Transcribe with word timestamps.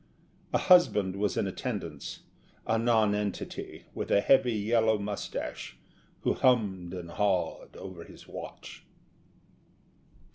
A 0.51 0.57
husband 0.57 1.15
was 1.15 1.37
in 1.37 1.45
attendance 1.45 2.21
a 2.65 2.79
nonentity 2.79 3.85
with 3.93 4.09
a 4.09 4.19
heavy 4.19 4.53
yellow 4.55 4.97
moustache, 4.97 5.77
who 6.21 6.33
hummed 6.33 6.95
and 6.95 7.11
hawed 7.11 7.75
over 7.77 8.03
his 8.03 8.27
watch. 8.27 8.83